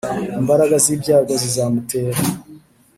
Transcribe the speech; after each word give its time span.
Imbaraga 0.39 0.75
z 0.83 0.85
ibyago 0.93 1.33
zizamutera 1.41 2.19